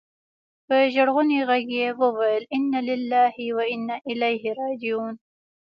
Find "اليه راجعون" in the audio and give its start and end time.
4.11-5.15